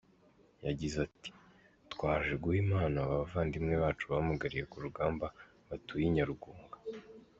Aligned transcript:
Yagize 0.65 0.97
ati 1.07 1.29
“Twaje 1.93 2.33
guha 2.41 2.57
impano 2.63 2.97
aba 3.03 3.15
bavandimwe 3.21 3.73
bacu 3.83 4.05
bamugariye 4.11 4.63
ku 4.71 4.77
rugamba 4.85 5.25
batuye 5.69 6.05
i 6.09 6.13
Nyarugunga. 6.15 6.77